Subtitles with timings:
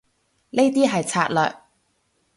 [0.49, 1.55] 呢啲係策略